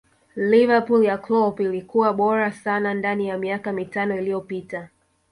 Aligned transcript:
liverpool 0.35 1.03
ya 1.05 1.17
Kloop 1.17 1.59
ilikuwa 1.59 2.13
bora 2.13 2.51
sana 2.51 2.93
ndani 2.93 3.27
ya 3.27 3.37
miaka 3.37 3.73
mitano 3.73 4.17
iliyopita 4.17 4.89